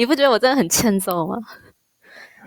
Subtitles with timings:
[0.00, 1.36] 你不觉得我真的很欠揍吗？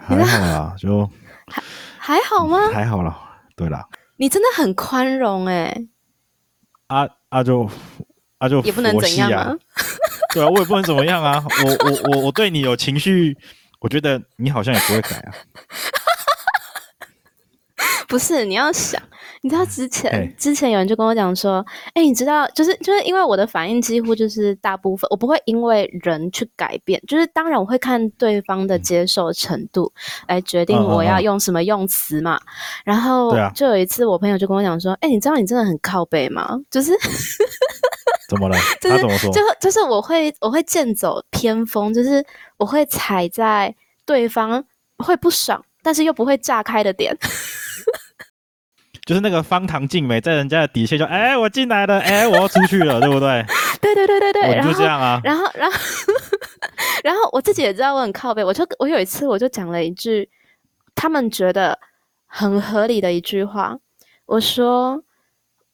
[0.02, 1.08] 还好啦，就
[1.46, 1.62] 还
[2.00, 2.68] 还好吗？
[2.74, 3.16] 还好啦，
[3.56, 3.88] 对啦。
[4.16, 5.88] 你真的很宽容哎、欸。
[6.88, 7.70] 啊啊就
[8.40, 9.56] 啊就、啊、也不能怎样啊。
[10.34, 11.46] 对啊，我也不能怎么样啊。
[11.64, 13.38] 我我我我对你有情绪，
[13.82, 15.30] 我觉得你好像也不会改啊。
[18.10, 19.00] 不是，你要想。
[19.46, 29.92] 你知道之前、欸、之前有人就跟我讲说，哎、欸，你知道，就是就是因为我的反应几乎就是大部分，我不会因为人去改变，就是当然我会看对方的接受程度
[30.30, 32.36] 来决定我要用什么用词嘛。
[32.36, 32.48] 嗯嗯嗯，
[32.86, 36.58] 然后就有一次我朋友就跟我讲说，哎、欸，你知道你真的很靠背吗？
[36.72, 36.98] 就是
[38.30, 38.58] 怎么了？
[38.80, 39.30] 就是、他怎么说？
[39.34, 44.64] 就就是我会我会剑走偏锋，就是我会踩在对方
[45.00, 47.14] 会不爽，但是又不会炸开的点。
[49.06, 53.46] 就是那个方糖静美在人家的底线就哎、欸，我进来了，哎、欸，我要出去了，对不对？
[53.82, 55.20] 对对对对对，就这样啊。
[55.24, 56.38] 然后然后然后，
[57.04, 60.30] 然后我自己也知道我很靠北，我就我有一次我就讲了一句
[60.96, 61.78] 他们觉得
[62.26, 63.78] 很合理的一句话，
[64.26, 65.04] 我说。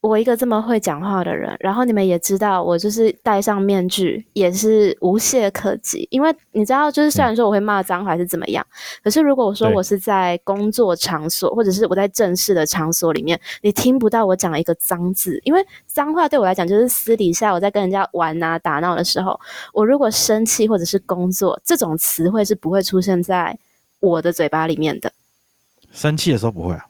[0.00, 6.08] 我一个这么会讲话的人，然后你们也知道，我就是戴上面具也是无懈可击。
[6.10, 8.66] 因为你知道，就是虽然说我会骂脏话还是怎么样，
[9.04, 19.38] 可是如果我说我是在工作场所，或者是我在正式的场所里面，你听不到我讲一个脏字，因为脏话对我来讲就是私底下我在跟人家玩啊打闹的时候，
[19.74, 23.58] 我如果生气或者是工作，这种词汇是不会出现在
[24.00, 25.12] 我的嘴巴里面的。
[25.92, 26.86] 生气的时候不会啊。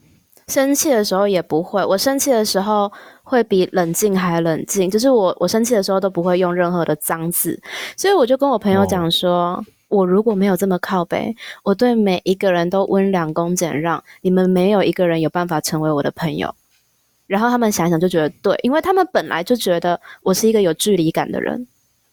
[0.50, 7.58] 生气的时候也不会，我生气的时候会比冷静还冷静，就是我我生气的时候都不会用任何的脏字，
[7.96, 16.54] 所以我就跟我朋友讲说，哦、我如果没有这么靠北，我对每一个人都温良恭俭让，你们没有一个人有办法成为我的朋友。
[17.26, 21.66] 然后他们想想就觉得对，因为他们本来就觉得我是一个有距离感的人。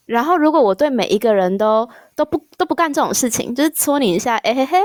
[0.05, 4.77] 然后如果我对每一个人都都不都不干这种事情，就是搓你一下，哎嘿嘿，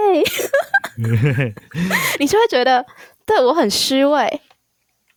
[2.19, 2.85] 你就会觉得。
[3.27, 4.41] 对，我很虚伪。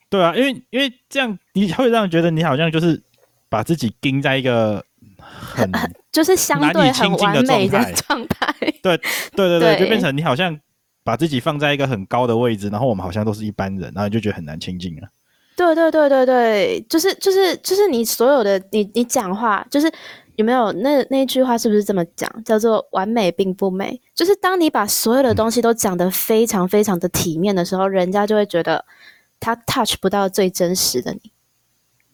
[0.10, 3.02] 对啊，因为因为这样你会让人觉得你好像就是
[3.50, 4.84] 把自己钉在一个
[5.18, 5.70] 很
[6.12, 8.54] 就是相对很完美的状态。
[8.82, 8.98] 对
[9.36, 10.58] 对对对，就变成你好像
[11.04, 15.08] 把自己放在一个很高的位置，然后我们好像都是一般人，然后你就觉得很难亲近了。
[15.58, 19.92] 对对对对对，就是就是就是你所有的你你讲话就是。
[20.36, 22.30] 有没有那那句话是不是这么讲？
[22.44, 28.84] 叫做“完美并不美”，就是当你把所有的东西都讲得非常非常的体面的时候，嗯、人家就会觉得
[29.40, 31.32] 他 touch 不到最真实的你。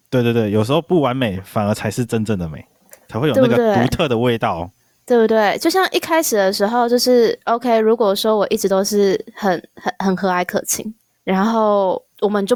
[0.09, 2.65] 对对对，有时候不完美反而才是真正的美，
[3.07, 4.69] 才会有那个独特的味道，
[5.05, 5.37] 对不对？
[5.37, 5.57] 对不对？
[5.59, 7.79] 就像一开始的时候，就是 OK。
[7.79, 10.93] 如果说我一直都是很很很和蔼可亲，
[11.23, 12.55] 然后我们就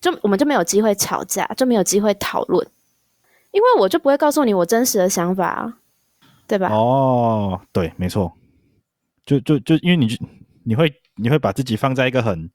[0.00, 2.66] 就我们就没有机会吵架，就没有机会讨论。
[3.52, 5.72] 因为我就不会告诉你我真实的想法，
[6.48, 6.68] 对吧？
[6.68, 8.32] 哦，对，没错，
[9.24, 10.08] 就就就因为你
[10.64, 12.50] 你会你会把自己放在一个很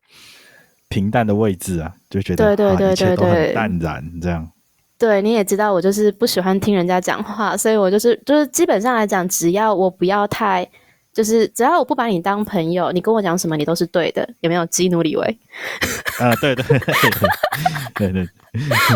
[0.89, 4.51] 平淡的位置啊，就觉得对对对对对，淡然这样。
[4.97, 10.69] 对，你也知道我就是不喜欢听人家讲话，所以我就是就是基本上来讲，只要我不要太。
[11.17, 14.63] 就是只要我不把你当朋友，你跟我讲什么你都是对的，有没有？
[14.67, 15.39] 基努里维？
[16.19, 16.91] 啊，对对对对
[17.95, 18.29] 对，对对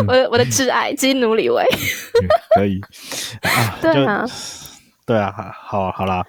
[0.06, 1.64] 我的我的挚爱基努里维，
[2.54, 2.80] 可以
[3.42, 4.24] 啊， 对啊，
[5.04, 6.24] 对啊，好，好啦，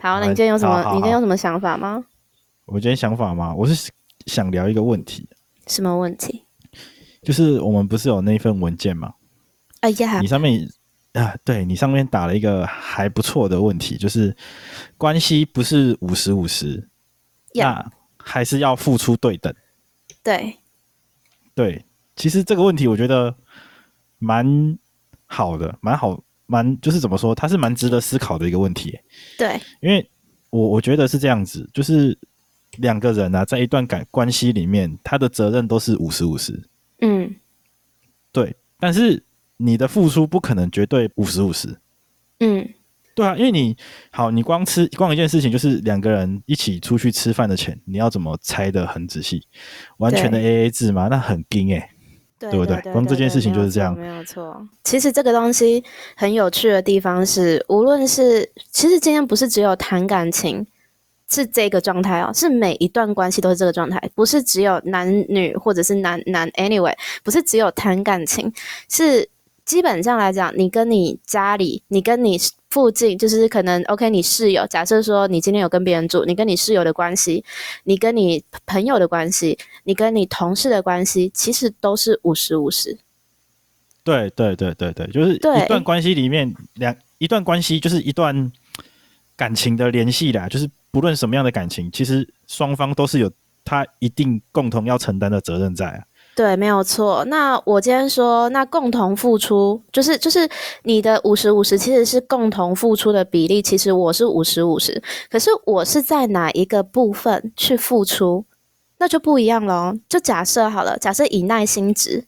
[0.00, 0.80] 好，那你今天有什么？
[0.94, 2.04] 你今天有什么想法吗？
[2.66, 3.52] 我今天想法吗？
[3.52, 3.90] 我是
[4.26, 5.28] 想聊一个问题。
[5.66, 6.44] 什么问题？
[7.24, 9.12] 就是我们不是有那份文件吗？
[9.80, 10.68] 哎呀，你上面。
[11.16, 14.36] 啊，对，你上面打了一个还不错的问题，就是
[14.98, 16.90] 关系不是五十五十，
[17.54, 19.54] 那还是要付出对等。
[20.22, 20.58] 对，
[21.54, 21.82] 对，
[22.16, 23.34] 其实这个问题我觉得
[24.18, 24.78] 蛮
[25.24, 28.98] 好的，蛮好，蛮就是怎么说，它是蛮值得思考的一个问题。
[29.38, 30.06] 对，因为
[30.50, 32.18] 我我觉得是这样子，就是
[32.72, 36.68] 两个人啊，在一段感关系里面，他的责任都是五十五十。
[37.00, 37.34] 嗯，
[38.32, 39.22] 对，但是。
[39.58, 41.78] 你的付出不可能绝对五十五十，
[42.40, 42.68] 嗯，
[43.14, 43.74] 对啊，因为你
[44.10, 49.42] 好，你光吃光一件事情就是两个人一起出去吃饭的钱，你要怎么猜的很仔细？
[49.96, 51.08] 完全的 AA 制嘛？
[51.08, 51.90] 那很惊哎，
[52.38, 52.78] 对不对？
[52.92, 54.62] 光这件事情就是这样，没有错。
[54.84, 55.82] 其实这个东西
[56.14, 60.66] 很有趣的地方是，无论是其实今天不是只有谈感情
[61.30, 66.94] 是这个状态哦，是每一段关系都是这个状态，不是只有男女或者是男男 anyway，
[67.24, 68.52] 不是只有谈感情
[68.90, 69.26] 是。
[69.66, 72.38] 基本上来讲，你跟你家里，你跟你
[72.70, 74.64] 附近，就是可能 OK，你室友。
[74.68, 77.44] 假设说你今天有跟别人住，你跟你室友的关系，
[77.82, 82.96] 你跟你朋友的关系，你跟你同事的关系，其实都是五十五十。
[84.04, 88.52] 对对对对对，就是一段关系里面两一段关系就是一段
[89.34, 93.28] 感情的联系啦，就是不论什么样的感情，其实双方都是有
[93.64, 96.04] 他一定共同要承担的责任在啊。
[96.36, 97.24] 对，没有错。
[97.24, 100.46] 那我今天说，那共同付出，就是就是
[100.82, 103.62] 你的五十五十，其实是共同付出的比例。
[103.62, 108.44] 其实我是五十五十，可是我是在哪一个部分去付出，
[108.98, 109.94] 那就不一样喽。
[110.10, 112.26] 就假设好了，假设以耐心值，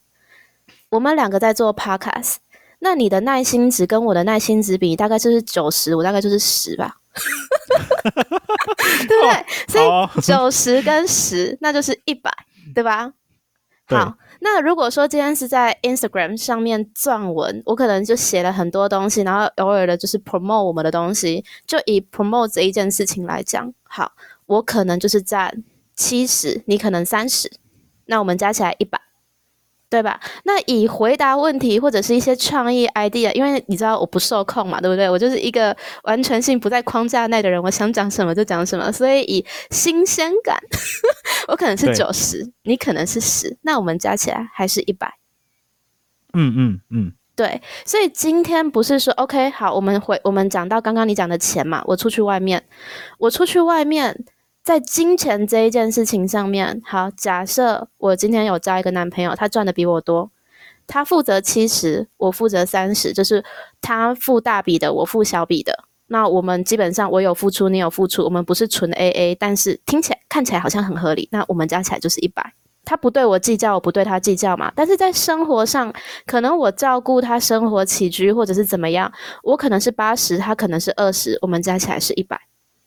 [0.89, 2.37] 我们两个在做 podcast，
[2.79, 6.95] 那你的耐心值跟我的耐心值比，大概就是九十，我大概就是十吧，
[9.07, 9.83] 对不对？
[9.85, 12.31] 哦、所以九十跟十，那就是一百，
[12.73, 13.13] 对吧？
[13.89, 21.43] 好，那如果说今天是在 Instagram 上面撰文，我可能就写了很多东西，然后偶尔的就是 promote 我们的东西。
[21.65, 24.11] 就以 promote 这一件事情来讲，好，
[24.45, 25.63] 我可能就是占
[25.95, 27.51] 七十，你可能三十，
[28.05, 28.99] 那我们加起来一百。
[29.89, 30.19] 对吧？
[30.43, 35.09] 那以回答问题或者是一些创意 idea，因为你知道我不受控嘛，对不对？
[35.09, 38.91] 我就是一个完全性不在框架内的人，我想讲什么就讲什么。
[38.91, 40.61] 所以以新鲜感，
[41.49, 45.11] 我可能是九十，你可能是十，那我们加起来还是一百。
[46.33, 47.59] 嗯嗯嗯，对。
[47.83, 52.63] 所以今天不是说 OK 好，我们回我们讲到刚刚你讲的钱嘛，我出去外面，
[53.17, 54.23] 我出去外面。
[54.63, 60.29] 在金钱这一件事情上面，好，假设我今天有交一个男朋友，他赚的比我多，
[60.85, 63.43] 他负责七十，我负责三十，就是
[63.81, 65.85] 他付大笔的，我付小笔的。
[66.11, 71.29] 那我们基本上我有付出，你有付出，我们不是纯 AA，但是听起来看起来好像很合理。
[71.31, 72.53] 那我们加起来就是一百，
[72.83, 74.71] 他不对我计较，我不对他计较嘛。
[74.75, 75.93] 但是在生活上，
[76.25, 79.11] 可能我照顾他生活起居或者是怎么样，
[79.43, 82.39] 我可能是八十，他可能是二十，我们加起来是一百。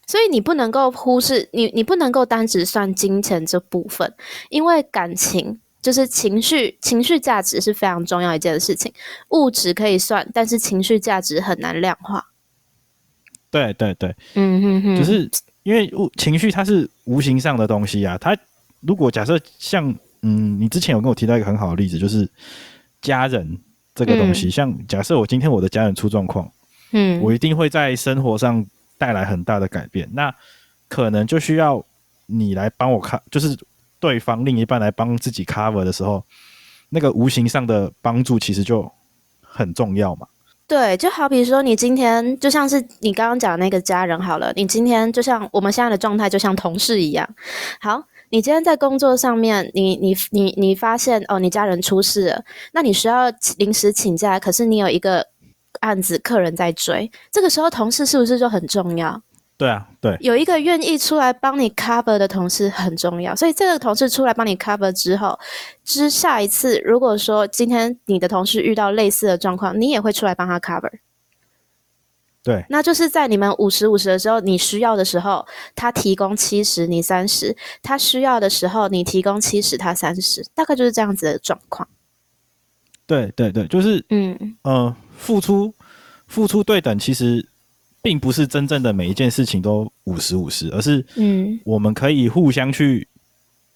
[0.06, 4.12] 所以你不能够忽视你，你不能够单只算金钱这部分，
[4.50, 8.92] 因为感情就是情绪，情绪价值是非常重要一件事情。
[9.30, 12.26] 物质可以算，但是情绪价值很难量化。
[13.50, 15.30] 对对对，嗯哼哼，就是
[15.62, 18.18] 因为物情绪它是无形上的东西啊。
[18.18, 18.36] 它
[18.80, 22.28] 如果假设像嗯，你之前有跟我提到一个很好的例子，就是
[23.00, 23.58] 家人
[23.94, 26.50] 这个东西，嗯、像假设我今天我的家人出状况，
[26.92, 28.66] 嗯，我一定会在生活上。
[29.02, 30.32] 带来很大的改变，那
[30.86, 31.84] 可能就需要
[32.26, 33.58] 你来帮我看，就是
[33.98, 36.24] 对方另一半来帮自己 cover 的时候，
[36.90, 38.88] 那个无形上的帮助其实就
[39.40, 40.28] 很重要嘛。
[40.68, 47.28] 对，就好比说，你今天就像是你刚刚讲的那个家人好了，你今天就像我们现在的状态，就像同事一样。
[47.80, 53.24] 好，你今天在工作上面，你你你你发现哦，你家人出事了，那你需要
[53.56, 55.31] 临时请假，可是你有一个。
[55.80, 59.22] 案子客人在追，这个时候同事是不是就很重要？
[59.58, 63.36] 对啊，对，有一个愿意出来帮你 cover 的同事很重要。
[63.36, 65.38] 所以这个同事出来帮你 cover 之后，
[65.84, 70.90] 之下一次如果说今天你的同事遇到类似的状况，你也会出来帮他 cover。
[72.42, 75.46] 对，那就是在你们五十五十的时候，你需要的时候，
[75.76, 81.86] 他提供七十，你三十；他需要的时候，你提供七十，他三十，大概就是这样子的状况。
[83.06, 84.96] 对对对，就是嗯呃。
[85.22, 85.72] 付出，
[86.26, 87.46] 付出对等，其实
[88.02, 93.06] 并不是真正的每一件事情都五十五十，而是嗯，我们可以互相去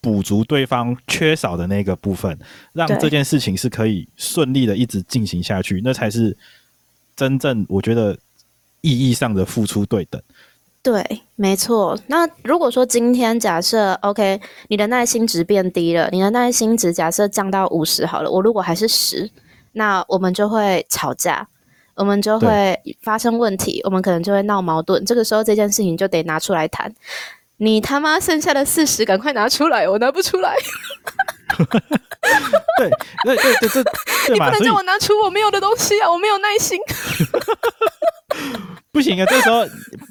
[0.00, 2.36] 补足对方缺少的那个部分，
[2.72, 6.36] 让这件事情是可以顺利的一直进行下去，那才是
[7.14, 8.18] 真正我觉得
[8.80, 10.20] 意义上的付出对等。
[10.82, 11.96] 对，没错。
[12.08, 19.30] 那如果说今天假设 OK，你的耐心值变低了，你的耐心值假设降到五十好了，我如果还是十。
[19.76, 21.46] 那我们就会吵架，
[21.94, 25.04] 我们就会发生问题，我们可能就会闹矛盾。
[25.04, 26.90] 这个时候这件事情就得拿出来谈。
[27.58, 30.56] 你他妈剩下的四十，赶快拿出来，我拿不出来。
[32.78, 32.90] 对，
[33.24, 36.10] 对对对，这你不能叫我拿出我没有的东西啊！
[36.10, 36.78] 我没有耐心。
[38.92, 39.64] 不行啊，这时候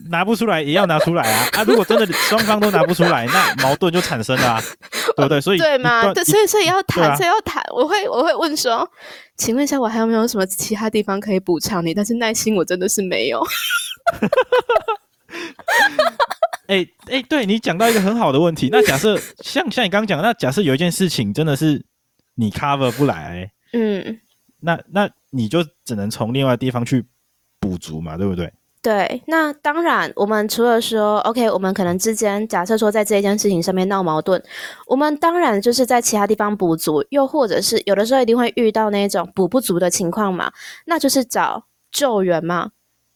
[0.10, 1.50] 拿不出来也要拿出来啊！
[1.58, 4.62] 啊，如果真的双方都拿不出来，那矛盾就产生了啊，
[5.18, 5.42] 对不对？
[5.42, 6.14] 所以对嘛？
[6.14, 7.64] 对，所以所以要谈，啊、所以要谈。
[7.74, 8.90] 我会我会问说，
[9.38, 11.94] 请问一下，我还有没有什么其他地方可以补偿你？
[11.94, 13.44] 但是耐心我真的是没有。
[16.68, 18.70] 哎哎、对你讲到一个很好的问题。
[18.72, 21.86] 那假设 像像你刚刚讲，那假设有一件事情真的是
[22.36, 24.20] 你 cover 不来，嗯，
[24.62, 27.06] 那那你就只能从另外地方去
[27.60, 28.52] 补足嘛，对不对？
[28.82, 34.40] 对，那当然，我们除了说 OK，我们可能之间假设说在这一件事情上面闹矛盾，
[34.86, 40.52] 我们当然就是在其他地方补足，又或者是有的时候一定会遇到那种补不足的情况嘛，
[40.86, 42.70] 那就是找救援嘛，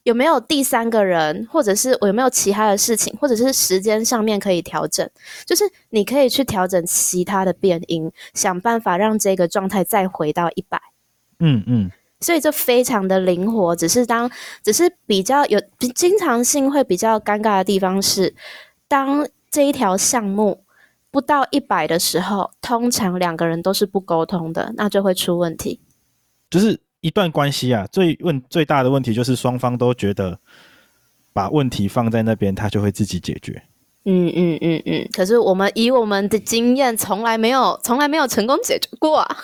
[0.10, 5.08] 有没有第三个人，或者是我有没有其他的事情，或者是时间上面可以调整，
[5.46, 10.82] 就是你可以去调整其他的变音，想办法让这个状态再回到一百。
[11.40, 11.92] 嗯嗯。
[12.22, 13.76] 所以就非常的灵活。
[13.76, 14.30] 只是当
[14.64, 15.62] 只是比较有
[15.96, 18.36] 经常性会比较尴尬的地方是，
[18.88, 20.64] 当这一条项目
[21.12, 25.80] 不到一百的时候，通常两个人都是不沟通的，那就会出问题。
[26.50, 30.40] 就是一段关系啊，最问最大的问题就是双方都觉得
[31.34, 33.64] 把问题放在那边，他就会自己解决。
[34.06, 39.38] 嗯嗯嗯嗯，可是我们以我们的经验，从来没有从来没有成功解决过啊。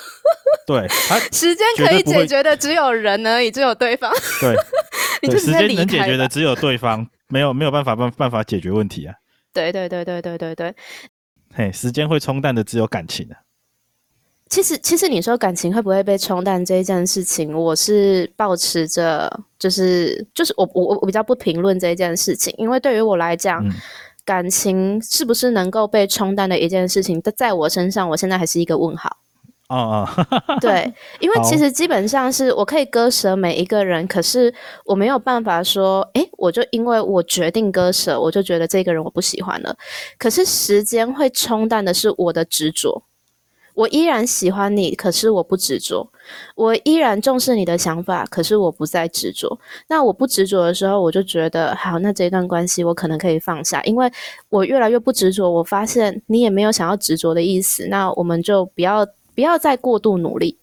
[0.66, 0.88] 对，
[1.32, 4.12] 时间可以解决的只有人而已，只有对方。
[4.40, 4.56] 对，
[5.22, 9.14] 你就时间能解决的只有对方，没有没有办法办办法解决问题啊。
[9.54, 10.74] 对对对对对对对。
[11.54, 13.45] 嘿，时间会冲淡的只有感情啊。
[14.50, 23.66] 其实其实你说感情会不会被冲淡这一件事情，我是保持着，就是就是我我我比较不评论这一件事情，因为对于我来讲。
[23.66, 23.72] 嗯
[24.26, 27.22] 感情是不是能够被冲淡的一件事情？
[27.38, 29.18] 在我身上，我现在还是一个问号。
[29.70, 30.26] 哦哦，
[30.60, 34.52] 对，因为其实基本上是我可以割舍每一个人，可是
[34.84, 39.78] 我没有办法说，诶，我就因为我决定割舍，我就觉得这个人我不喜欢了。
[40.18, 43.04] 可是时间会冲淡的是我的执着。
[43.76, 46.10] 我依然喜欢你，可是我不执着；
[46.56, 49.60] 我依然重视你的想法，可是我不再执着。
[49.88, 54.10] 那我不执着的时候，我就觉得好，那这一段关系我可能可以放下，因为
[54.50, 55.52] 我越来越不执着。
[55.52, 59.06] 我发现你也没有想要执着的意思，那我们就不要
[59.36, 60.58] 不要再过度努力。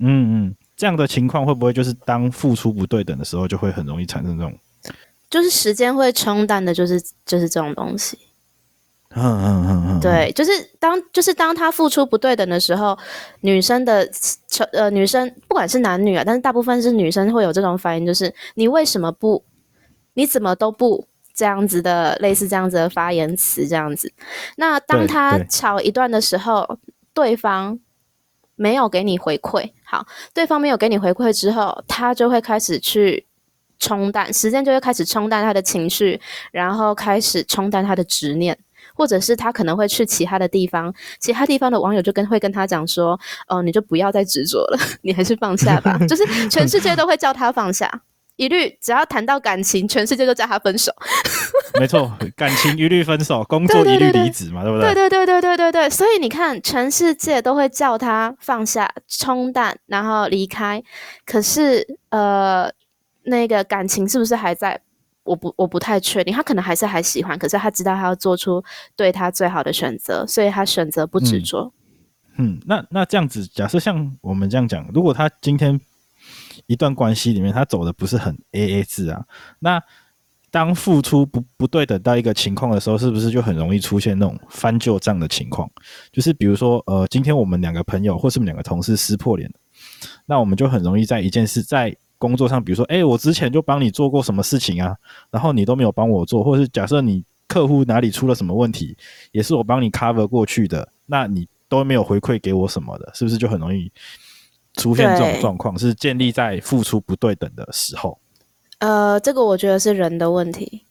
[0.00, 4.52] 嗯嗯，这样的情况会不会就是当付出不对等的时候，就会很容易产生这种，
[5.30, 8.18] 就是时间会冲淡的，就是就是这种东西。
[9.16, 12.96] 嗯嗯嗯嗯，对，就是当就是当他付出不对等的时候，
[13.40, 14.08] 女生的
[14.72, 19.44] 呃女生不管是男女啊，但是大部分是女生会有这种反应，就是你为什么不，
[20.14, 24.12] 你怎么都不这样子的，类似这样子的发言词这样子。
[24.56, 26.78] 那当他吵一段的时候，
[27.12, 27.80] 对，对方
[28.54, 33.26] 没有给你回馈，好，对方没有给你回馈之后，他就会开始去
[33.80, 36.20] 冲淡，时间就会开始冲淡他的情绪，
[36.52, 38.56] 然后开始冲淡他的执念。
[39.00, 45.96] 或者是他可能会去其他的地方，其他地方的网友就跟会跟他讲说：“哦，你就不要再执着了， 你还是放下吧。
[46.06, 47.90] ”就是全世界都会叫他放下，
[48.36, 50.92] 一律只要谈到感情，全世界都叫他分手。
[51.78, 54.92] 没错，感情一律分手，工作一律离职嘛，对不对？
[54.92, 55.88] 对对对对对对对。
[55.88, 60.82] 所以你看，全世界都会叫他放下、冲淡，然后离开。
[61.24, 62.70] 可是，呃，
[63.22, 64.82] 那个感情是不是还在？
[65.30, 68.60] 我不我不太确定，他可能还是还喜欢，可是他知道他要做出
[68.96, 71.72] 对他最好的选择，所以他选择不执着。
[72.36, 75.80] 嗯，嗯，那那这样子，假设像我们这样讲，如果他今天
[76.66, 79.24] 一段关系里面他走的不是很 AA 制啊，
[79.60, 79.80] 那
[80.50, 85.70] 当付出不不对等到一个情况的时候，是不是就很容易出现那种翻旧账的情况？
[86.10, 89.48] 就是比如说，呃，今天我们两个朋友或是我们两个同事撕破脸，
[90.26, 91.96] 那我们就很容易在一件事在。
[92.20, 94.94] 工作上，比如说，哎、欸，我之前就帮你做过什么事情啊，
[95.30, 98.94] 然后你都没有帮我做，或者是假设你客户哪里出了什么问题，
[99.32, 103.90] 也是我帮你 cover 过去的，那你都没有回馈给我什么的，是不是就很容易
[104.74, 105.76] 出现这种状况？
[105.78, 108.18] 是建立在付出不对等的时候。
[108.80, 110.84] 呃，这个我觉得是人的问题。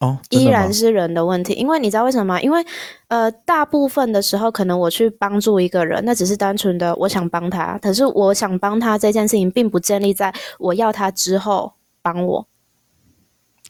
[0.00, 2.40] 哦，依然是人的问题，因为你知道为什么吗？
[2.40, 2.64] 因为
[3.08, 12.46] 呃，大部分的时候，可能我去帮助一个人，那只是单纯的我想帮他，可是我想帮他这件事情，并不建立在我要他之后帮我。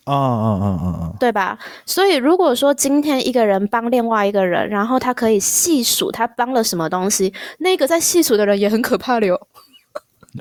[0.07, 1.59] 哦哦哦哦哦，对吧？
[1.85, 9.35] 所以如果说今天一个人帮另外一个人，然后他可以细数他帮了什么东西，那个在细数的人也很可怕的哟。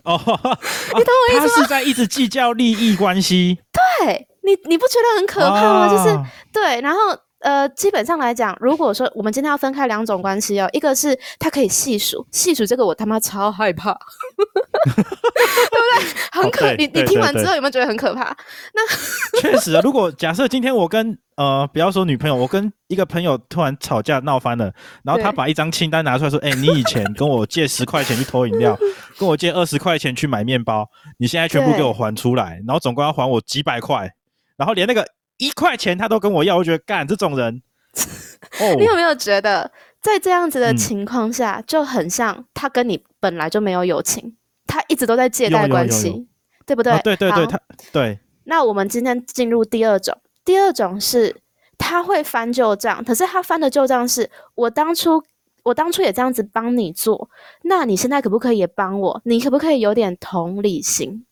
[0.04, 1.54] 哦， 你懂我意思吗？
[1.56, 3.60] 他是在一直计较利益关系。
[4.00, 4.29] 对。
[4.50, 5.88] 你你不觉得很可怕吗？
[5.90, 6.18] 就是
[6.52, 7.00] 对，然后
[7.42, 13.94] 呃，基本上来讲，如果说我们今天要分开两种关系哦，一个是他可以细数，细数这个我他妈超害怕，
[14.86, 16.42] 对不对？
[16.42, 18.36] 很可，你你听完之后有没有觉得很可怕？
[18.74, 18.82] 那
[19.40, 24.74] 确实啊，如果假设今天我跟呃，不要说女朋友，我跟一个朋友突然吵架闹翻了，
[25.06, 28.78] 然后他把一张清单拿出来说：“哎、欸，你以前跟我借十块钱去偷饮料，
[29.18, 30.86] 跟我借二十块钱去买面包，
[31.18, 34.10] 你现在全部给我还出来，然后总共要还我几百块。”
[34.60, 37.64] 然后连那个一块钱他都跟我要，我觉得干这种人，
[38.60, 44.36] 哦， 你有没有觉得在这样子的情况下，就很像他跟你本来就没有友情，
[44.68, 46.28] 他一直都在借贷关系，
[46.66, 46.92] 对不对？
[46.92, 47.60] 哦、对对对，他
[47.94, 48.20] 对。
[48.44, 51.38] 那我们今天进入第二种，第二种是
[51.78, 55.24] 他会翻旧账，可是他翻的旧账是我当初
[55.64, 57.30] 我当初也这样子帮你做，
[57.64, 59.22] 那你现在可不可以也帮我？
[59.24, 61.26] 你可不可以有点同理心？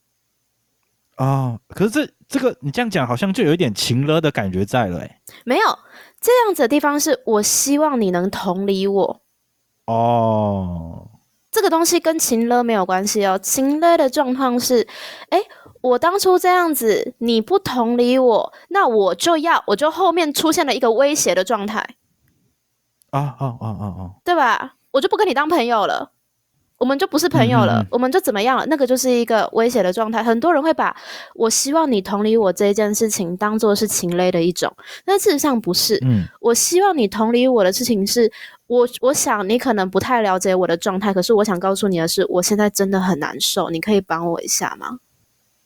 [1.18, 5.66] 哦，可是这这个你这样讲，好像就有一点情勒的感觉在了，哎，没有
[6.22, 9.22] 这样子的地方，是我希望你能同理我。
[9.86, 11.10] 哦，
[11.50, 13.40] 这个东西跟情勒没有关系哦。
[13.40, 14.88] 情勒的状况是，
[15.30, 15.42] 哎，
[15.82, 21.96] 我当初这样子，你不同理我，那我就要，我就后面出现了一个威胁的状态。
[23.12, 24.12] 啊啊啊啊啊！
[24.24, 24.76] 对吧？
[24.92, 26.12] 我就不跟你当朋友了。
[26.78, 28.66] 我们就不是朋友了，我们就怎么样了？
[28.68, 30.24] 那个就是一个威胁的状态。
[30.24, 30.96] 很多人会把
[31.34, 34.72] 我希望你同理我这一件事情当做是情勒的一种，
[35.04, 35.98] 但事实上不是。
[36.04, 38.32] 嗯，我希望你同理我的事情是，
[38.68, 45.00] 我我想你可能不太了解我的状态，可是我想告诉你的是，我现在真的很难受，你可以帮我一下吗？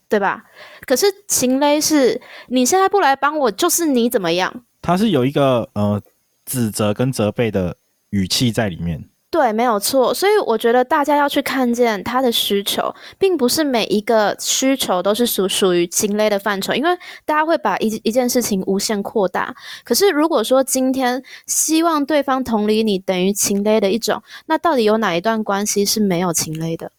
[0.07, 0.43] 对吧？
[0.85, 4.63] 可是情勒是你现在不来帮我，就是你怎么样？
[4.81, 6.01] 他是有一个呃
[6.45, 7.75] 指责跟责备的
[8.11, 9.10] 语气在里面。
[9.31, 10.13] 对，没有错。
[10.13, 16.89] 所以我觉得大家要去看见他的需求，并不是每一个需求都是属属于情勒的范畴，因为
[17.25, 19.55] 大家会把一一件事情无限扩大。
[19.85, 26.91] 可是如果说今天希望对方同理你等于情勒的一种，那到底有哪一段关系是没有情勒的？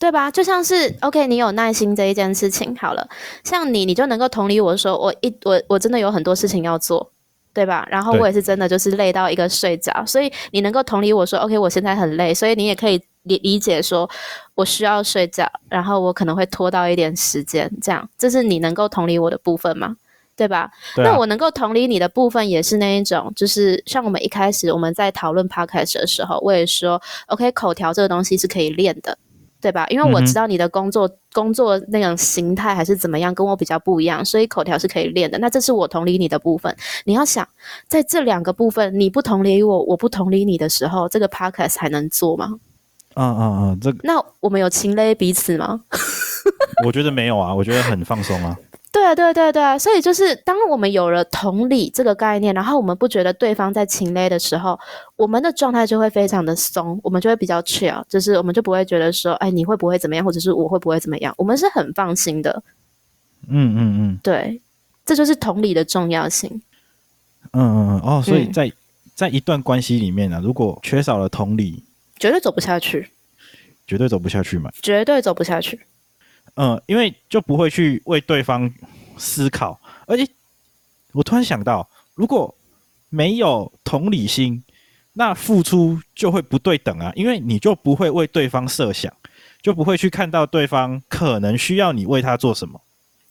[0.00, 0.28] 对吧？
[0.28, 3.08] 就像是 OK，你有耐心这一件事情好了，
[3.44, 7.12] 像你，你就能够同理我说，我一我我真的有很多事情要做。
[7.56, 7.88] 对吧？
[7.90, 14.06] 然后我也是真的就是累到一个睡着，所以你能够同理我说，OK，我现在很累，所以你也可以理理解说
[14.54, 19.96] 我需要睡觉，然后我可能会拖到一点时间，这样，这是你能够同理我的部分吗？
[20.36, 20.70] 对吧？
[20.94, 21.10] 对啊。
[21.10, 29.16] 那我能够同理你的部分也是那一种，就是像我们一开始我们在讨论 Podcast 的时候，我也说，OK，口条这个东西是可以练的。
[29.60, 29.86] 对吧？
[29.88, 35.38] 因为我知道你的工作、嗯、工作那种形态还是怎么样，跟我比较不一样，所以口条是可以练的。
[35.38, 36.74] 那这是我同理你的部分。
[37.04, 37.46] 你要想，
[37.88, 42.58] 在这两个部分，你不同理我，我不同理你的时候，这个 podcast 还能做吗？
[43.14, 43.98] 嗯嗯嗯，这个。
[44.02, 45.80] 那我们有情勒彼此吗？
[46.84, 48.56] 我觉得没有啊，我觉得很放松啊。
[48.96, 54.80] 对啊，对对对，所以就是当我们有了同理这个概念，然后我们不觉得对方在情勒的时候，
[55.16, 62.62] 我们的状态就会非常的松，我们就会比较 chill，就是我们就不会觉得说，哎，你会不会怎么样，或者是我会不会怎么样，我们是很放心的。
[63.48, 64.62] 嗯嗯嗯，对，
[65.04, 66.50] 这就是同理的重要性。
[67.52, 68.72] 嗯嗯嗯，哦，所以在、嗯、
[69.14, 71.84] 在一段关系里面呢、啊，如果缺少了同理，
[72.18, 73.10] 绝对走不下去，
[73.86, 75.82] 绝对走不下去嘛，绝对走不下去。
[76.56, 78.70] 嗯，因为就不会去为对方
[79.16, 80.26] 思考，而且
[81.12, 82.54] 我突然想到，如果
[83.08, 84.62] 没有同理心，
[85.12, 89.12] 那付出就会不对等啊，因为你就不会为对方设想，
[89.62, 92.80] 就不会去看到对方可能需要你为他做什么。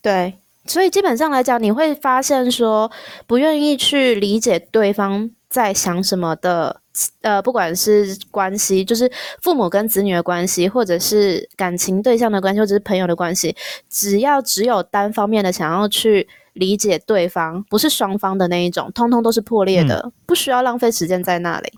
[0.00, 0.34] 对，
[0.64, 2.90] 所以基本上来讲，你会发现说，
[3.26, 6.80] 不愿意去理解对方在想什么的。
[7.22, 9.10] 呃，不管是关系，就是
[9.42, 13.54] 父母跟子女的关系，或者是感情对象的关系，或者是朋友的关系，
[13.88, 21.72] 只要只有单方面的想要去理解对方，不是双方的那一种，通通都是破裂的，嗯、不需要浪费时间在那里。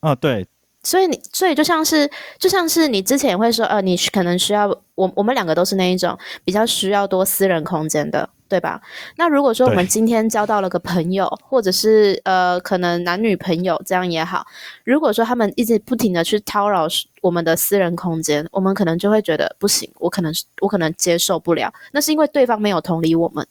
[0.00, 0.46] 哦，对。
[0.88, 8.30] 所以你，所以就像是，就像是你之前也会说，呃，你可能需要我，我们两个都是那一种比较需要多私人空间的。
[8.50, 8.80] 对吧？
[9.16, 14.46] 那如果说我们今天交到了个朋友，或者是呃，可能男女朋友这样也好，
[14.84, 16.88] 如果说他们一直不停的去叨扰
[17.20, 21.70] 我们的私人空间，我们可能就会觉得不行，我可能我可能接受不了。
[21.92, 23.46] 那是因为对方没有同理我们。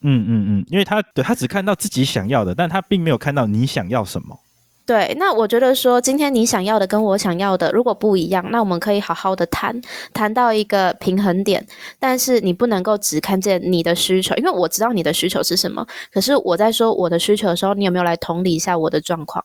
[0.00, 4.40] 嗯嗯嗯，因为他对他只看到自己想要的，但他并没有看到你想要什么。
[4.84, 9.80] 对，那我觉得说，今天你想要的跟我想要的如果不一样，那我们可以好好的谈，
[10.12, 11.64] 谈到一个平衡点。
[12.00, 15.86] 但是你不能够只看见你的需求，因为我知道你的需求是什么。
[16.12, 19.44] 可是我在说我的需求的时候，你有没有来同理一下我的状况？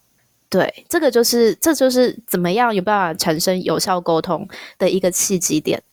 [0.50, 4.48] 对，这个就是，这就是怎么样有办法产生有效沟通
[4.80, 5.84] 的一个契机点。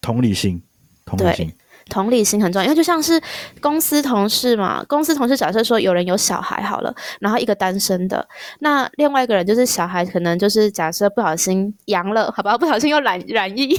[0.00, 0.62] 同理心，
[1.04, 1.52] 同理心。
[1.88, 3.20] 同理心很重要，因为就像是
[3.60, 8.26] 公司同事嘛，公司同事假设说有人有小孩好了，然后一个单身的，
[8.58, 13.78] 那另外一个人就是小孩，可能就是假设不小心阳了，好吧，不小心又染染疫，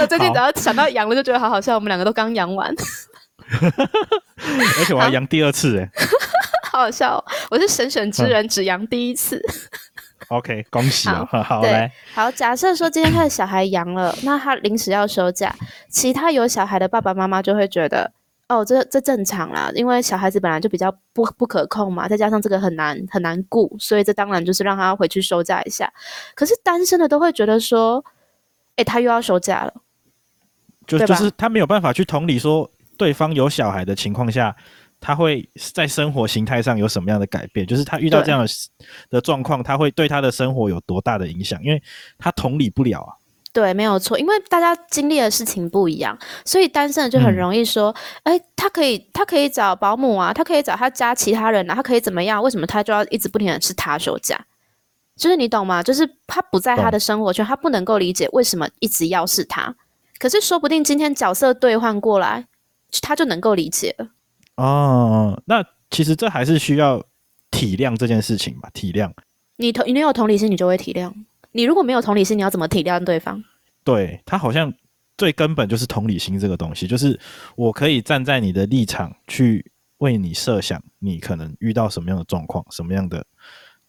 [0.00, 2.74] 我最近只要想到阳了就觉得好好笑，我们两个都刚阳完，
[4.78, 5.88] 而且我还阳第二次哎，
[6.72, 9.40] 好好笑，我是神选之人，只阳第一次。
[10.28, 11.24] OK，恭喜啊！
[11.30, 15.54] 好， 来，好，假设说今天他的小孩阳了，那他临时要休假，
[15.88, 18.10] 其他有小孩的爸爸妈妈就会觉得，
[18.48, 25.90] 哦，这这正常啦，因为小孩子本来就比较不不可控嘛，再加上这个很难很难顾，所以这当然就是让他回去休假一下。
[26.34, 28.04] 可是单身的都会觉得说，
[28.76, 29.72] 哎，他又要休假了，
[30.86, 34.56] 就就是他没有办法去同理说对方有小孩的情况下。
[35.00, 37.66] 他会在生活形态上有什么样的改变？
[37.66, 38.52] 就是他遇到这样的
[39.10, 41.62] 的状况，他会对他的生活有多大的影响？
[41.62, 41.82] 因为
[42.18, 43.14] 他同理不了啊。
[43.50, 52.40] 对，没有错，因为大家经历的事情不一样，所以单身的就很容易说：“哎、嗯，他可以，他可以找保姆啊，他可以找他家其他人啊，他可以怎么样？
[52.42, 54.38] 为什么他就要一直不停的是他休假？”
[55.16, 55.82] 就是你懂吗？
[55.82, 59.74] 就是他不在他的生活圈，他不能够理解为什么一直要是他。
[60.18, 62.46] 可是说不定今天角色兑换过来，
[63.02, 64.10] 他就能够理解了。
[64.58, 67.00] 哦，那其实这还是需要
[67.48, 68.68] 体谅这件事情吧？
[68.74, 69.08] 体谅。
[69.56, 71.12] 你同你有同理心，你就会体谅。
[71.52, 73.42] 你如果没有同理心，你要怎么体谅对方？
[73.84, 74.74] 对，他好像
[75.16, 77.18] 最根本就是同理心这个东西，就是
[77.54, 83.24] 我可以站在你的立场去为你设想，你可能遇到什么样的状况，什么样的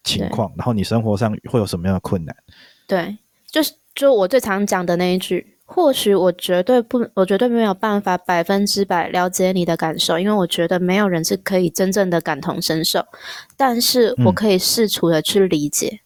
[0.04, 2.36] 情况，然后你生活上会有什么样的困难。
[2.88, 5.56] 对，就是就我最常讲的那一句。
[5.72, 13.06] 或许我绝对不，我绝对没有办法百分之百了解你的感受，因为我觉得没有人是可以真正的感同身受。
[13.56, 16.00] 但是我可以试图的去理解，嗯，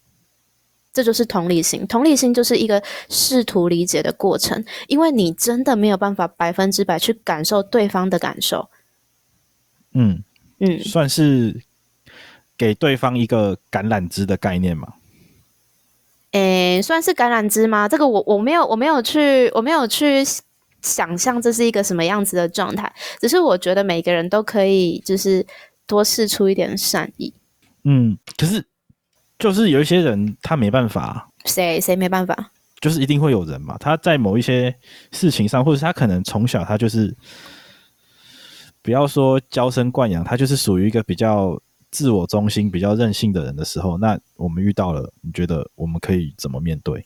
[0.92, 1.88] 这就是同理心。
[1.88, 8.70] 同理心就是一个试图理解的过程，因为你真的没有办法百分之百去感受对方的感受。
[9.94, 10.22] 嗯
[10.60, 11.62] 嗯，算是
[12.58, 14.96] 给对方一个橄榄枝的概念嘛。
[16.34, 17.88] 诶，算是橄榄枝吗？
[17.88, 20.24] 这个我我没有我没有去我没有去
[20.82, 22.92] 想象这是一个什么样子的状态。
[23.22, 25.46] 只是我觉得每个人都可以就是
[25.86, 27.32] 多试出一点善意。
[27.84, 28.66] 嗯，可是
[29.38, 31.30] 就是有一些人他没办法。
[31.46, 32.52] 谁谁没办法？
[32.82, 34.76] 就是一定会有人嘛，他在某一些
[35.12, 37.16] 事情上，或者是他可能从小他就是
[38.82, 41.62] 不要说娇生惯养，他就是属于一个比较。
[41.94, 47.06] 自我中心、比较任性的人的时候，那我们遇到了，你觉得我们可以怎么面对？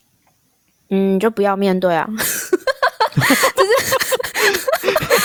[0.88, 2.08] 嗯，就不要面对啊！
[3.54, 3.70] 就是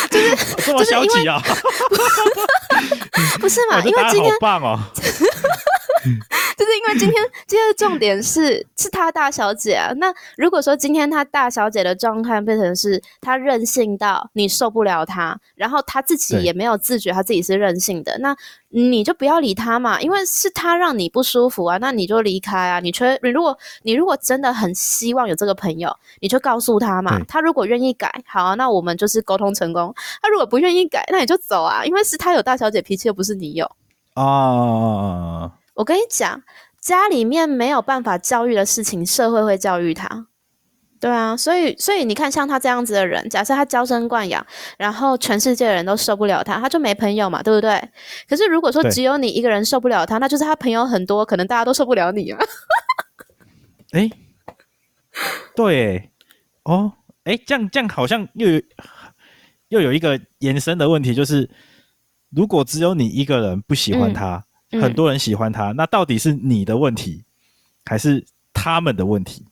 [0.10, 1.42] 就是这么消极啊！
[3.40, 3.80] 不是嘛？
[3.86, 4.80] 因为今天好棒哦。
[6.58, 9.92] 就是因为今天今天的重点是是他大小姐啊。
[9.98, 18.36] 那如果说今天他大小姐的状态变成是他任性到你受不了他，然后他自己也没有自觉他自己是任性的，那
[18.70, 22.80] 你就不要理他嘛，因为是他让你不舒服啊，那你就离开啊。
[22.80, 27.20] 你缺你如果你如果真的很希望有这个朋友，你就告诉他嘛。
[27.28, 29.94] 他如果愿意改，好啊，那我们就是沟通成功。
[30.22, 33.70] 他如果不愿意改，那你就走啊，因为是他有大小姐脾气，又不是你有
[34.16, 35.52] 啊。
[35.76, 36.44] 我跟你讲，
[36.80, 40.28] 家里面没有办法教育的事情，社会会教育他。
[41.00, 44.46] 对啊，所以所以你看，像他这样子的人，假设他娇生惯养，
[44.78, 47.90] 然后全世界的人都受不了他，他就没朋友嘛，对不对？
[48.30, 52.40] 可是如果说只有你一个人受不了他，那就是他朋友很多，可能大家都受不了你啊。
[53.92, 54.10] 哎，
[55.56, 56.12] 对，
[56.64, 56.94] 哦，
[57.26, 58.62] 哎，这样这样好像又有
[59.68, 61.50] 又有一个延伸的问题，就是
[62.30, 64.36] 如果只有你一个人不喜欢他。
[64.36, 64.44] 嗯
[64.82, 67.24] 很多人喜欢他，嗯，那到底是你的问题，
[67.86, 69.46] 还是他们的问题？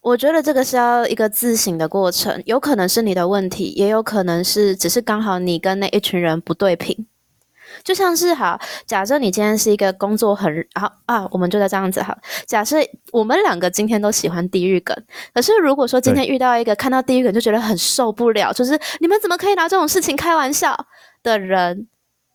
[0.00, 7.06] 我觉得这个是要一个自省的过程，有可能是你的问题，也有可能是只是刚好你跟那一群人不对频。
[7.84, 12.16] 就像是好，假设你今天是一个工作很好啊，我们就在这样子好。
[12.46, 12.78] 假设
[13.12, 14.96] 我们两个今天都喜欢地狱梗，
[15.32, 20.76] 可是如果说今天遇到一个看到地狱梗就觉得很受不了，就是你们怎么可以拿这种事情开玩笑
[21.22, 21.86] 的人？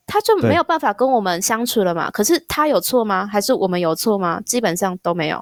[0.08, 2.12] 他就没有办法跟我们相处了嘛？
[2.12, 3.26] 可是他有错吗？
[3.26, 4.39] 还是我们有错吗？
[4.41, 5.38] 基本上都没有。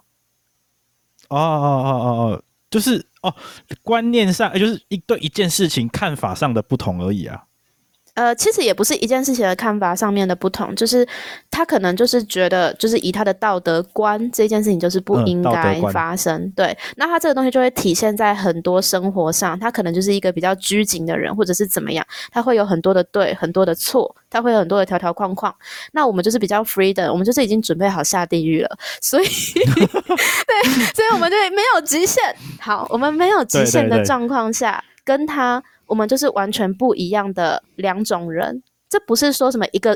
[1.30, 3.34] 哦哦哦哦哦，就是哦，
[3.82, 7.43] 观念上，就是一对一件事情看法上的不同而已啊。
[8.15, 11.08] 呃，其实也不是一件事情的看法上面的不同，就是
[11.49, 16.39] 他可能就是觉得，就是以他的道德观，这件事情就是不应该发生。
[16.39, 25.52] 嗯、对，那他这个东西就会体现在很多生活上，他可能就是一个比较拘谨的人，或者是怎么样，他会有很多的对，很多的错，他会有很多的条条框框。
[25.93, 28.69] 那我们就是比较 free 的，我们就是已经准备好下地狱了，
[29.02, 32.23] 所以 对，所以我们就没有极限。
[32.60, 35.63] 好，我们没有极限的状况下，跟他。
[35.93, 39.95] 我们就是完全不一样的两种人，这不是说什么一个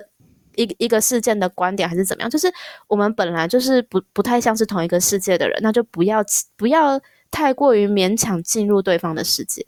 [0.56, 2.54] 一一个事件的观点还是怎么样，就是
[2.88, 6.24] 我们本来就是不不太像是同一个世界的人，那就不要
[6.56, 9.66] 不要太过于勉强进入对方的世界。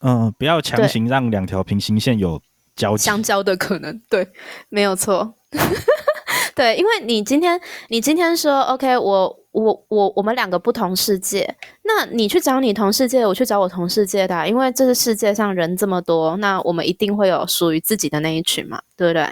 [0.00, 2.42] 嗯，不要强行让两条平行线有
[2.74, 4.02] 交相交的可能。
[4.10, 4.28] 对，
[4.68, 5.36] 没有错。
[6.56, 9.38] 对，因为你今天你今天说 OK，我。
[9.62, 19.22] 我我我们两个不同世界，那你去找你同世界，我去找我同世界的啊，因为这个世界上人这么多，那我们一定会有属于自己的那一群嘛，对不对？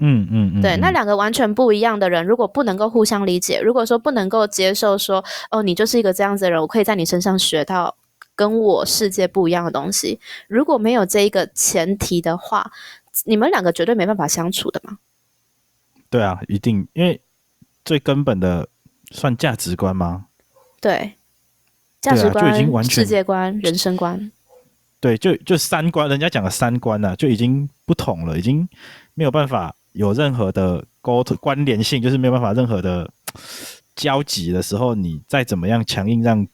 [0.00, 0.60] 嗯嗯嗯。
[0.60, 7.96] 对，那两个完全不一样的人，如果不能够互相理解，如果说不能够接受说，哦，你就是一个这样子的人，我可以在你身上学到
[8.34, 12.72] 跟我世界不一样的东西，如果没有这一个前提的话，
[13.26, 14.98] 你们两个绝对没办法相处的嘛。
[16.10, 17.20] 对啊，一定，因为
[17.84, 18.68] 最根本的。
[19.10, 20.26] 算价值观吗？
[20.80, 21.14] 对，
[22.00, 24.30] 价值观、啊、就已经完全世界观、人生观，
[25.00, 28.68] 对，就就三观，人家讲的三观呢、啊，就已经不同了，已经
[29.14, 33.10] 没有办法有任何的沟通关联性，就是没有办法任何的
[33.96, 36.46] 交集的时候，你再怎么样强硬让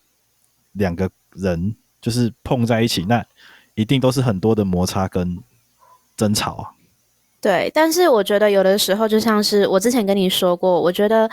[0.73, 3.23] 两个人就是碰在一起，那
[3.75, 5.39] 一定都是很多的摩擦跟
[6.17, 6.71] 争吵啊。
[7.43, 11.31] 对，但是我觉得有的时候就像是我之前跟你说过，我觉得。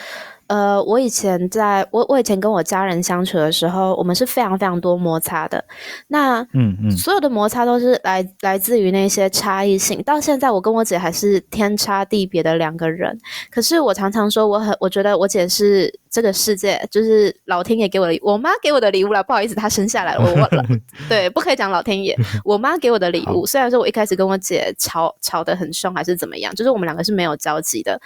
[0.51, 5.63] 呃，我以前在我我以前跟我家人相处的时候，我们是非常非常多摩擦的。
[6.07, 10.03] 那嗯嗯，所有的摩擦都是来来自于那些差异性。
[10.03, 13.17] 到现在，我跟我姐还是天差地别的两个人。
[13.49, 19.23] 可是我常常说，我很我觉得我姐是这个世界，就是老天爷给我的，我妈给我的礼物了。
[19.23, 20.65] 不好意思，她生下来了，我忘了。
[21.07, 23.45] 对，不可以讲老天爷， 我妈给我的礼物。
[23.45, 28.01] 虽然说我一开始跟我姐吵吵得很凶，还是怎么样，就是我们两个是没有交集的。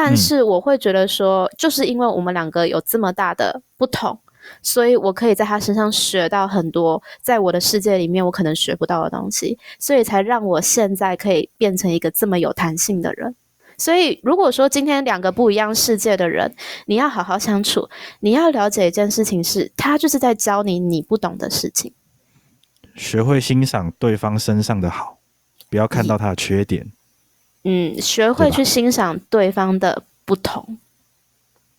[0.00, 4.16] 但是我会觉得说，就是因为我们两个有这么大的不同，
[4.62, 13.34] 所以我可以在他身上学到很多，在我的世界里面我可能学不到的东西，所以才让我现在可以变成一个这么有弹性的人。
[13.76, 16.54] 所以如果说今天两个不一样世界的人，
[16.86, 17.88] 你要好好相处，
[18.20, 21.92] 你要了解一件事情是，他就是在教你你不懂的事情，
[22.94, 25.18] 学会欣赏对方身上的好，
[25.68, 26.92] 不要看到他的缺点。
[27.70, 30.78] 嗯，学会去欣赏对方的不同。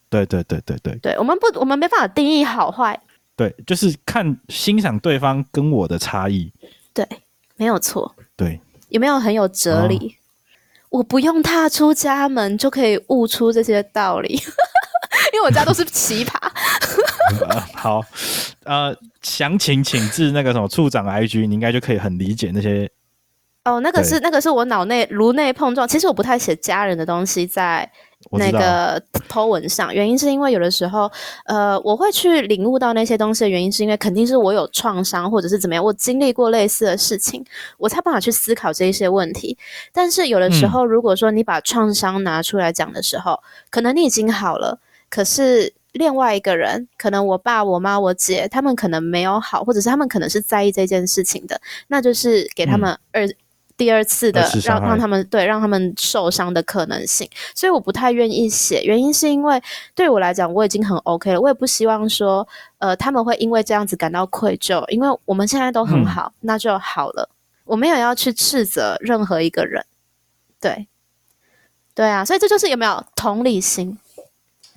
[0.07, 2.99] 对对对对对，对我们不，我们没办法定义好坏。
[3.35, 6.51] 对，就是看欣赏对方跟我的差异。
[6.93, 7.07] 对，
[7.55, 8.15] 没有错。
[8.35, 9.97] 对，有没有很有哲理？
[10.89, 14.29] 哦、我不用踏出家门就可以悟出这些道理，
[15.33, 16.37] 因为我家都是奇葩。
[17.47, 18.03] 呃、 好，
[18.63, 22.87] 呃，详情请至那个什么处长 IG，你应该就可以很理解那些。
[23.69, 25.87] 哦，那个是那个是我脑内颅内碰撞。
[25.87, 27.89] 其实我不太写家人的东西在
[28.31, 31.09] 那个 po 文上，原因是因为有的时候，
[31.45, 37.43] 呃，我会去领悟到那些东西的原因，是因为肯定是我有创伤或者是怎么样，我经历过类似的事情，
[37.77, 39.57] 我才办法去思考这一些问题。
[39.93, 44.79] 但是有的时候，如果说你把创伤拿出来讲的时候，嗯，可能你已经好了，
[45.09, 53.25] 可是另外一个人，可能我爸、我妈、我姐，他们可能没有好，或者是他们可能是在意这件事情的，那就是给他们二。
[53.25, 53.35] 嗯
[53.79, 58.83] 第二次的让让他们对让他们受伤的可能性，所以我不太愿意写。
[58.83, 59.63] 原因是因为
[59.95, 62.45] 对我来讲我已经很 OK 了，我也不希望说
[62.79, 67.29] 呃他们会因为这样子感到愧疚，因为我们现在都很好，嗯、那就好了。
[67.63, 69.85] 我没有要去斥责任何一个人，
[70.59, 70.87] 对
[71.95, 73.97] 对啊，所以这就是有没有同理心？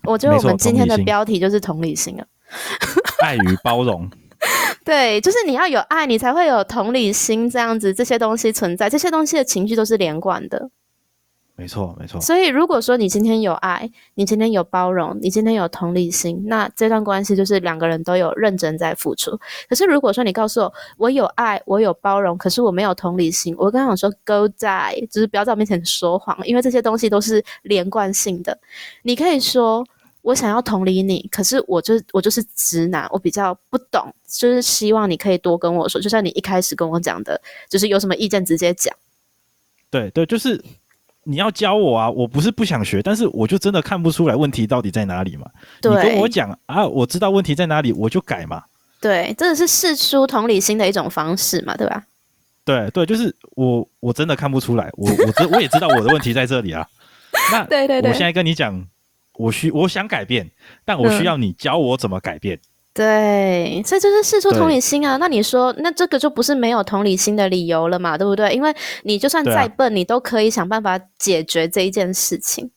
[0.05, 2.27] 我觉得我们今天的标题就是同理心啊，
[3.21, 4.09] 爱与包容。
[4.93, 10.69] 对，就是你要有爱，你才会有同理心，这样子这些东西存在，这些东西的情绪都是连贯的。
[11.57, 12.21] 没错，没错。
[12.21, 19.31] 所以如果说你今天有爱，你今天有包容，你今天有同理心，那这段关系就是两个人都有认真在付出。
[19.67, 28.59] 可是如果说你告诉我，我有爱，我有包容，可是我没有同理心，我刚想说 go die，就是不要在我面前说谎，因为这些东西都是连贯性的。
[29.05, 29.87] 你可以说。
[30.23, 38.95] 我想要同理你，可是我就我就是直男，我比较不懂，就是希望你可以多跟我说，就像你一开始跟我讲的，就是有什么意见直接讲。
[39.91, 40.63] 对对，就是
[41.25, 45.51] 你要教我啊，我不是不想学，但是我就真的看不出来问题到底在哪里嘛。
[45.81, 48.63] 对，你跟我讲啊，我知道问题在哪里，我就改嘛。
[49.01, 52.05] 对，这是试出同理心的一种方式嘛，对吧？
[52.65, 56.87] 对对，就是我我真的看不出来，我我知我也知道我的问题在这里啊。
[57.51, 58.87] 那对对对，我现在跟你讲。
[59.35, 60.51] 我需我想改变，
[60.85, 62.57] 但我需要你教我怎么改变。
[62.57, 62.61] 嗯、
[62.95, 65.17] 对，所以就是释出同理心啊。
[65.17, 68.19] 那你说，那这个就不是没有同理心的理由了嘛？
[68.19, 68.53] 对不对？
[68.53, 72.71] 因为你就算再笨，啊、你都可以想办法解决这一件事情。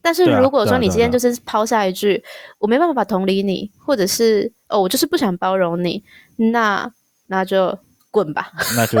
[0.00, 6.02] 但是如果说你今天就是抛下一句“啊啊啊啊、我没办法同理你”，或者是“哦，我就是不想包容你”，
[6.50, 6.90] 那
[7.28, 7.78] 那就
[8.10, 8.50] 滚吧。
[8.74, 8.98] 那就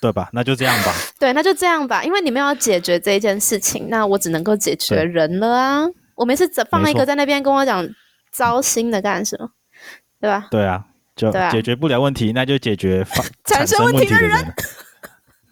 [0.00, 0.28] 对吧？
[0.32, 0.94] 那就这样吧。
[1.18, 2.04] 对，那就这样吧。
[2.04, 5.86] 因为你们要解决这一件事情，那我只能够解决人了啊。
[6.16, 7.88] 我每次放一个在那边跟我讲
[8.32, 9.48] 糟心的干什么，
[10.20, 10.48] 对吧？
[10.50, 13.06] 对啊，就解决不了问题，啊、那就解决
[13.44, 14.54] 产生问题的人。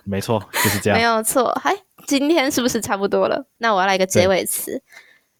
[0.05, 0.98] 没错，就是这样。
[0.98, 1.50] 没有错。
[1.62, 1.74] 嗨，
[2.07, 3.46] 今天是不是差不多了？
[3.59, 4.83] 那我要来一个结尾词。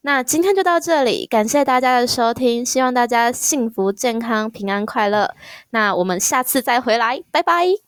[0.03, 5.35] 那今天就到这里，感谢大家的收听，希望大家幸福、健康、平安、快乐。
[5.71, 7.84] 那我们下次再回来，拜拜。